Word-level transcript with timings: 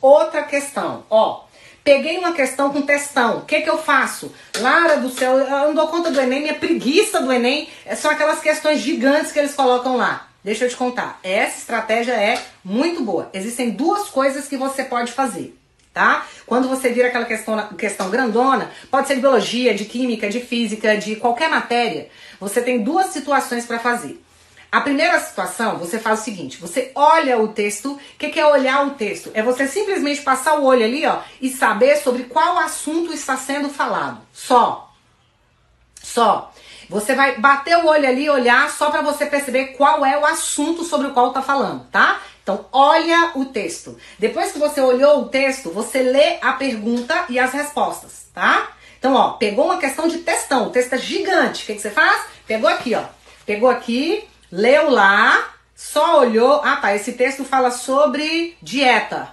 Outra 0.00 0.42
questão, 0.42 1.04
ó. 1.10 1.44
Peguei 1.82 2.18
uma 2.18 2.32
questão 2.32 2.70
com 2.70 2.82
textão. 2.82 3.38
O 3.38 3.44
que, 3.46 3.62
que 3.62 3.70
eu 3.70 3.78
faço? 3.78 4.32
Lara 4.58 4.98
do 4.98 5.08
céu, 5.08 5.38
eu 5.38 5.48
não 5.48 5.74
dou 5.74 5.88
conta 5.88 6.10
do 6.10 6.20
Enem, 6.20 6.42
minha 6.42 6.54
preguiça 6.54 7.20
do 7.20 7.32
Enem 7.32 7.68
são 7.96 8.10
aquelas 8.10 8.40
questões 8.40 8.80
gigantes 8.80 9.32
que 9.32 9.38
eles 9.38 9.54
colocam 9.54 9.96
lá. 9.96 10.28
Deixa 10.44 10.66
eu 10.66 10.68
te 10.68 10.76
contar. 10.76 11.18
Essa 11.22 11.58
estratégia 11.58 12.12
é 12.12 12.40
muito 12.62 13.02
boa. 13.02 13.30
Existem 13.32 13.70
duas 13.70 14.08
coisas 14.08 14.46
que 14.46 14.56
você 14.56 14.84
pode 14.84 15.12
fazer, 15.12 15.58
tá? 15.92 16.26
Quando 16.46 16.68
você 16.68 16.90
vira 16.90 17.08
aquela 17.08 17.24
questão, 17.24 17.68
questão 17.68 18.10
grandona, 18.10 18.70
pode 18.90 19.08
ser 19.08 19.14
de 19.14 19.20
biologia, 19.20 19.74
de 19.74 19.84
química, 19.84 20.28
de 20.28 20.40
física, 20.40 20.96
de 20.96 21.16
qualquer 21.16 21.48
matéria, 21.48 22.08
você 22.38 22.60
tem 22.60 22.82
duas 22.82 23.06
situações 23.06 23.66
para 23.66 23.78
fazer. 23.78 24.22
A 24.70 24.82
primeira 24.82 25.18
situação, 25.18 25.78
você 25.78 25.98
faz 25.98 26.20
o 26.20 26.24
seguinte: 26.24 26.58
você 26.58 26.92
olha 26.94 27.38
o 27.38 27.48
texto. 27.48 27.92
O 27.92 27.98
que, 28.18 28.28
que 28.28 28.38
é 28.38 28.46
olhar 28.46 28.86
o 28.86 28.90
texto? 28.90 29.30
É 29.32 29.42
você 29.42 29.66
simplesmente 29.66 30.20
passar 30.20 30.58
o 30.58 30.64
olho 30.64 30.84
ali, 30.84 31.06
ó, 31.06 31.20
e 31.40 31.50
saber 31.50 31.96
sobre 31.96 32.24
qual 32.24 32.58
assunto 32.58 33.12
está 33.12 33.36
sendo 33.36 33.70
falado. 33.70 34.20
Só. 34.32 34.92
Só. 36.02 36.52
Você 36.88 37.14
vai 37.14 37.38
bater 37.38 37.76
o 37.78 37.86
olho 37.86 38.08
ali, 38.08 38.30
olhar 38.30 38.70
só 38.70 38.90
para 38.90 39.02
você 39.02 39.26
perceber 39.26 39.68
qual 39.68 40.04
é 40.04 40.18
o 40.18 40.24
assunto 40.24 40.84
sobre 40.84 41.08
o 41.08 41.12
qual 41.12 41.28
está 41.28 41.42
falando, 41.42 41.86
tá? 41.90 42.20
Então, 42.42 42.64
olha 42.72 43.32
o 43.34 43.44
texto. 43.44 43.98
Depois 44.18 44.52
que 44.52 44.58
você 44.58 44.80
olhou 44.80 45.20
o 45.20 45.28
texto, 45.28 45.70
você 45.70 46.02
lê 46.02 46.38
a 46.40 46.54
pergunta 46.54 47.26
e 47.28 47.38
as 47.38 47.52
respostas, 47.52 48.28
tá? 48.32 48.68
Então, 48.98 49.14
ó, 49.14 49.32
pegou 49.32 49.66
uma 49.66 49.76
questão 49.76 50.08
de 50.08 50.18
textão, 50.18 50.68
o 50.68 50.70
texto 50.70 50.94
é 50.94 50.98
gigante. 50.98 51.62
O 51.62 51.66
que, 51.66 51.74
que 51.74 51.82
você 51.82 51.90
faz? 51.90 52.22
Pegou 52.46 52.70
aqui, 52.70 52.94
ó. 52.94 53.02
Pegou 53.44 53.68
aqui, 53.68 54.26
leu 54.50 54.90
lá, 54.90 55.54
só 55.74 56.20
olhou. 56.20 56.60
Ah, 56.64 56.76
tá. 56.76 56.94
Esse 56.94 57.12
texto 57.12 57.44
fala 57.44 57.70
sobre 57.70 58.56
dieta, 58.62 59.28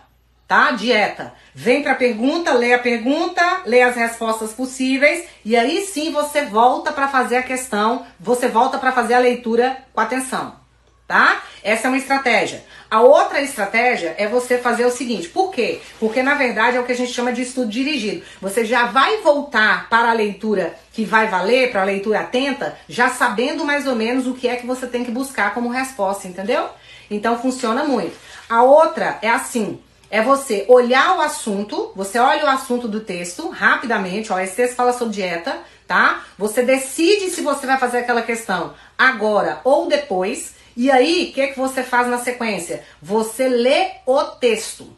tá? 0.48 0.72
Dieta. 0.72 1.34
Vem 1.54 1.82
para 1.82 1.94
a 1.94 1.96
pergunta, 1.96 2.54
lê 2.54 2.74
a 2.74 2.80
pergunta, 2.80 3.62
lê 3.66 3.82
as 3.82 3.96
respostas 3.96 4.54
possíveis 4.54 5.26
e 5.44 5.56
aí 5.56 5.86
sim 5.86 6.12
você 6.12 6.46
volta 6.46 6.92
para 6.92 7.08
fazer 7.08 7.38
a 7.38 7.44
questão, 7.44 8.06
você 8.20 8.48
volta 8.48 8.78
para 8.78 8.92
fazer 8.92 9.14
a 9.14 9.20
leitura 9.20 9.78
com 9.94 10.02
atenção 10.02 10.65
tá? 11.08 11.44
Essa 11.64 11.88
é 11.88 11.90
uma 11.90 11.98
estratégia. 11.98 12.64
A 12.90 13.02
outra 13.02 13.42
estratégia 13.42 14.16
é 14.18 14.28
você 14.28 14.58
fazer 14.58 14.86
o 14.86 14.92
seguinte: 14.92 15.30
por 15.30 15.52
quê? 15.52 15.82
Porque 16.00 16.22
na 16.22 16.36
verdade 16.36 16.78
é 16.78 16.80
o 16.80 16.84
que 16.84 16.92
a 16.92 16.96
gente 16.96 17.12
chama 17.12 17.34
de 17.34 17.42
estudo 17.42 17.70
dirigido. 17.70 18.24
Você 18.42 18.66
já 18.66 18.86
vai 18.86 19.18
voltar 19.18 19.90
para 19.90 20.10
a 20.10 20.14
leitura 20.14 20.76
que 20.94 21.04
vai 21.04 21.28
valer, 21.28 21.72
para 21.72 21.82
a 21.82 21.86
leitura 21.86 22.22
atenta, 22.22 22.78
já 22.88 23.10
sabendo 23.10 23.66
mais 23.66 23.88
ou 23.88 23.96
menos 23.96 24.28
o 24.28 24.34
que 24.34 24.48
é 24.48 24.56
que 24.56 24.66
você 24.66 24.88
tem 24.88 25.04
que 25.04 25.12
buscar 25.12 25.54
como 25.54 25.70
resposta, 25.70 26.28
entendeu? 26.28 26.70
Então 27.10 27.40
funciona 27.40 27.84
muito. 27.84 28.16
A 28.50 28.64
outra 28.64 29.18
é 29.22 29.30
assim: 29.30 29.80
é 30.10 30.22
você 30.22 30.66
olhar 30.68 31.18
o 31.18 31.22
assunto, 31.22 31.92
você 31.96 32.20
olha 32.20 32.46
o 32.46 32.50
assunto 32.50 32.88
do 32.88 33.02
texto 33.02 33.50
rapidamente, 33.50 34.32
ó, 34.32 34.40
esse 34.40 34.56
texto 34.56 34.76
fala 34.76 34.94
sobre 34.94 35.16
dieta, 35.16 35.58
tá? 35.88 36.24
Você 36.38 36.64
decide 36.64 37.30
se 37.30 37.42
você 37.42 37.66
vai 37.66 37.78
fazer 37.78 38.00
aquela 38.00 38.22
questão 38.22 38.74
agora 38.98 39.60
ou 39.64 39.88
depois. 39.88 40.56
E 40.76 40.92
aí, 40.92 41.30
o 41.30 41.34
que, 41.34 41.48
que 41.48 41.60
você 41.60 41.84
faz 41.84 42.08
na 42.08 42.18
sequência? 42.18 42.84
Você 43.02 43.48
lê 43.48 43.92
o 44.06 44.22
texto. 44.24 44.96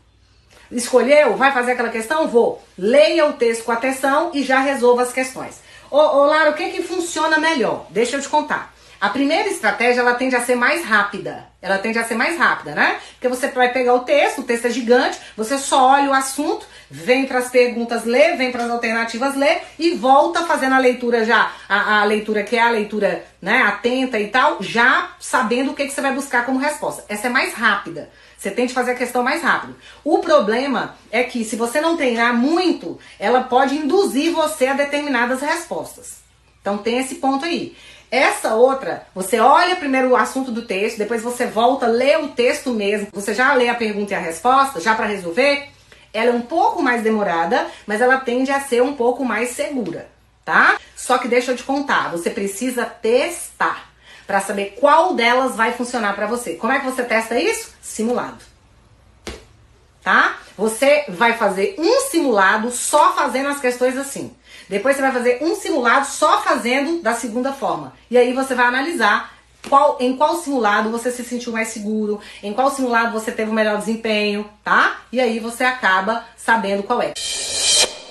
Escolheu? 0.71 1.37
Vai 1.37 1.51
fazer 1.51 1.73
aquela 1.73 1.89
questão? 1.89 2.27
Vou. 2.27 2.61
Leia 2.77 3.27
o 3.27 3.33
texto 3.33 3.63
com 3.63 3.71
atenção 3.71 4.31
e 4.33 4.43
já 4.43 4.59
resolva 4.59 5.03
as 5.03 5.13
questões. 5.13 5.61
Ô, 5.89 5.97
ô 5.97 6.25
Lara, 6.25 6.49
o 6.49 6.53
que, 6.53 6.69
que 6.69 6.81
funciona 6.81 7.37
melhor? 7.37 7.85
Deixa 7.89 8.17
eu 8.17 8.21
te 8.21 8.27
contar. 8.27 8.73
A 8.99 9.09
primeira 9.09 9.47
estratégia, 9.47 10.01
ela 10.01 10.15
tende 10.15 10.35
a 10.35 10.41
ser 10.41 10.55
mais 10.55 10.83
rápida. 10.83 11.47
Ela 11.61 11.77
tende 11.77 11.99
a 11.99 12.03
ser 12.03 12.15
mais 12.15 12.37
rápida, 12.37 12.73
né? 12.73 12.99
Porque 13.13 13.27
você 13.27 13.47
vai 13.49 13.71
pegar 13.71 13.93
o 13.93 13.99
texto, 13.99 14.41
o 14.41 14.43
texto 14.43 14.65
é 14.65 14.69
gigante, 14.71 15.19
você 15.35 15.57
só 15.57 15.91
olha 15.91 16.09
o 16.09 16.13
assunto, 16.13 16.65
vem 16.89 17.25
para 17.25 17.39
as 17.39 17.49
perguntas 17.49 18.05
ler, 18.05 18.37
vem 18.37 18.51
para 18.51 18.65
as 18.65 18.71
alternativas 18.71 19.35
ler 19.35 19.61
e 19.77 19.95
volta 19.95 20.45
fazendo 20.45 20.75
a 20.75 20.79
leitura 20.79 21.25
já, 21.25 21.51
a, 21.67 22.01
a, 22.01 22.03
leitura 22.03 22.43
que 22.43 22.55
é 22.55 22.61
a 22.61 22.69
leitura, 22.69 23.25
né, 23.41 23.61
atenta 23.63 24.19
e 24.19 24.27
tal, 24.27 24.61
já 24.61 25.11
sabendo 25.19 25.71
o 25.71 25.73
que, 25.73 25.85
que 25.85 25.93
você 25.93 26.01
vai 26.01 26.13
buscar 26.13 26.45
como 26.45 26.59
resposta. 26.59 27.03
Essa 27.09 27.27
é 27.27 27.29
mais 27.29 27.53
rápida. 27.53 28.09
Você 28.37 28.51
tem 28.51 28.67
que 28.67 28.73
fazer 28.73 28.91
a 28.91 28.95
questão 28.95 29.23
mais 29.23 29.41
rápido. 29.41 29.75
O 30.03 30.19
problema 30.19 30.95
é 31.11 31.23
que 31.23 31.43
se 31.43 31.55
você 31.55 31.81
não 31.81 31.97
treinar 31.97 32.35
muito, 32.35 32.99
ela 33.19 33.43
pode 33.43 33.75
induzir 33.75 34.31
você 34.31 34.67
a 34.67 34.73
determinadas 34.73 35.41
respostas. 35.41 36.17
Então 36.61 36.77
tem 36.77 36.99
esse 36.99 37.15
ponto 37.15 37.45
aí. 37.45 37.75
Essa 38.09 38.53
outra, 38.53 39.05
você 39.13 39.39
olha 39.39 39.75
primeiro 39.75 40.09
o 40.09 40.15
assunto 40.15 40.49
do 40.49 40.61
texto, 40.61 40.97
depois 40.97 41.21
você 41.21 41.45
volta, 41.45 41.87
lê 41.87 42.15
o 42.15 42.29
texto 42.29 42.73
mesmo, 42.73 43.07
você 43.11 43.33
já 43.33 43.53
lê 43.53 43.67
a 43.67 43.75
pergunta 43.75 44.13
e 44.13 44.15
a 44.15 44.19
resposta, 44.19 44.79
já 44.79 44.95
para 44.95 45.07
resolver. 45.07 45.69
Ela 46.17 46.31
é 46.31 46.33
um 46.33 46.41
pouco 46.41 46.81
mais 46.81 47.03
demorada, 47.03 47.67
mas 47.85 48.01
ela 48.01 48.17
tende 48.17 48.51
a 48.51 48.59
ser 48.59 48.81
um 48.81 48.93
pouco 48.93 49.23
mais 49.23 49.51
segura, 49.51 50.09
tá? 50.43 50.79
Só 50.95 51.17
que 51.17 51.27
deixa 51.27 51.51
eu 51.51 51.55
te 51.55 51.63
contar, 51.63 52.09
você 52.09 52.29
precisa 52.29 52.85
testar 52.85 53.89
para 54.25 54.41
saber 54.41 54.75
qual 54.79 55.13
delas 55.13 55.55
vai 55.55 55.73
funcionar 55.73 56.15
para 56.15 56.27
você. 56.27 56.55
Como 56.55 56.73
é 56.73 56.79
que 56.79 56.85
você 56.85 57.03
testa 57.03 57.39
isso? 57.39 57.71
Simulado. 57.81 58.43
Tá? 60.03 60.37
Você 60.57 61.05
vai 61.09 61.33
fazer 61.33 61.75
um 61.77 62.01
simulado 62.09 62.71
só 62.71 63.13
fazendo 63.13 63.49
as 63.49 63.59
questões 63.59 63.95
assim. 63.97 64.35
Depois 64.67 64.95
você 64.95 65.01
vai 65.01 65.11
fazer 65.11 65.37
um 65.41 65.55
simulado 65.55 66.07
só 66.07 66.41
fazendo 66.41 67.01
da 67.01 67.13
segunda 67.13 67.53
forma. 67.53 67.93
E 68.09 68.17
aí 68.17 68.33
você 68.33 68.55
vai 68.55 68.65
analisar 68.65 69.36
qual, 69.67 69.97
em 69.99 70.15
qual 70.15 70.35
simulado 70.37 70.89
você 70.89 71.11
se 71.11 71.23
sentiu 71.23 71.51
mais 71.51 71.69
seguro, 71.69 72.19
em 72.41 72.53
qual 72.53 72.71
simulado 72.71 73.11
você 73.11 73.31
teve 73.31 73.51
o 73.51 73.53
melhor 73.53 73.77
desempenho, 73.77 74.49
tá? 74.63 75.01
E 75.11 75.19
aí 75.19 75.39
você 75.39 75.63
acaba 75.63 76.23
sabendo 76.35 76.83
qual 76.83 77.01
é. 77.01 77.13